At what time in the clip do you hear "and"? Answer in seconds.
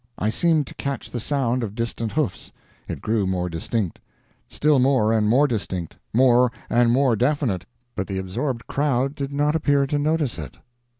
5.13-5.29, 6.71-6.91